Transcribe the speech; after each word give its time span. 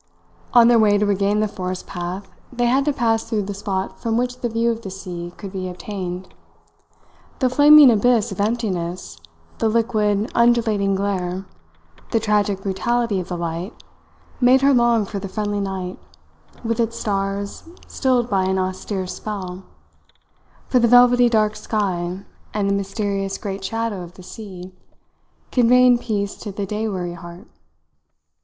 On 0.55 0.67
their 0.67 0.79
way 0.79 0.97
to 0.97 1.05
regain 1.05 1.41
the 1.41 1.47
forest 1.47 1.85
path 1.85 2.27
they 2.51 2.65
had 2.65 2.85
to 2.85 2.91
pass 2.91 3.23
through 3.23 3.43
the 3.43 3.53
spot 3.53 4.01
from 4.01 4.17
which 4.17 4.39
the 4.41 4.49
view 4.49 4.71
of 4.71 4.81
the 4.81 4.89
sea 4.89 5.31
could 5.37 5.51
be 5.51 5.69
obtained. 5.69 6.33
The 7.37 7.51
flaming 7.51 7.91
abyss 7.91 8.31
of 8.31 8.41
emptiness, 8.41 9.21
the 9.59 9.69
liquid, 9.69 10.31
undulating 10.33 10.95
glare, 10.95 11.45
the 12.09 12.19
tragic 12.19 12.63
brutality 12.63 13.19
of 13.19 13.27
the 13.27 13.37
light, 13.37 13.73
made 14.39 14.61
her 14.61 14.73
long 14.73 15.05
for 15.05 15.19
the 15.19 15.27
friendly 15.27 15.59
night, 15.59 15.99
with 16.63 16.79
its 16.79 16.97
stars 16.99 17.69
stilled 17.87 18.27
by 18.27 18.45
an 18.45 18.57
austere 18.57 19.05
spell; 19.05 19.61
for 20.67 20.79
the 20.79 20.87
velvety 20.87 21.29
dark 21.29 21.55
sky 21.55 22.25
and 22.55 22.67
the 22.67 22.73
mysterious 22.73 23.37
great 23.37 23.63
shadow 23.63 24.01
of 24.01 24.15
the 24.15 24.23
sea, 24.23 24.73
conveying 25.51 25.99
peace 25.99 26.33
to 26.37 26.51
the 26.51 26.65
day 26.65 26.89
weary 26.89 27.13
heart. 27.13 27.45